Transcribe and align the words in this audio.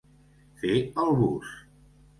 Fer 0.63 0.79
el 1.05 1.07
bus. 1.21 1.57